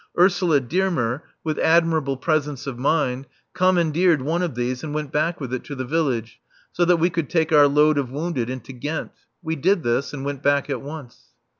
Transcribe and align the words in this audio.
Ursula 0.19 0.59
Dearmer, 0.59 1.25
with 1.43 1.59
admirable 1.59 2.17
presence 2.17 2.65
of 2.65 2.79
mind, 2.79 3.27
commandeered 3.53 4.23
one 4.23 4.41
of 4.41 4.55
these 4.55 4.83
and 4.83 4.95
went 4.95 5.11
back 5.11 5.39
with 5.39 5.53
it 5.53 5.63
to 5.65 5.75
the 5.75 5.85
village, 5.85 6.41
so 6.71 6.83
that 6.85 6.97
we 6.97 7.11
could 7.11 7.29
take 7.29 7.53
our 7.53 7.67
load 7.67 7.99
of 7.99 8.09
wounded 8.09 8.49
into 8.49 8.73
Ghent. 8.73 9.11
We 9.43 9.55
did 9.55 9.83
this, 9.83 10.11
and 10.11 10.25
went 10.25 10.41
back 10.41 10.71
at 10.71 10.81
once. 10.81 11.33